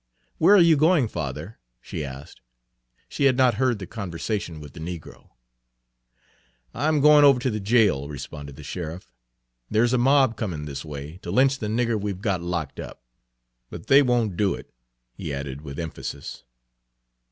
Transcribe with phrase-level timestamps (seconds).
[0.39, 2.41] "Where are you going, father?" she asked.
[3.07, 5.29] She had not heard the conversation with the negro.
[6.73, 9.11] "I am goin' over to the jail," responded the sheriff.
[9.69, 12.79] "There's a mob comin' this way Page 71 to lynch the nigger we've got locked
[12.79, 13.03] up.
[13.69, 14.73] But they won't do it,"
[15.13, 16.45] he added, with emphasis.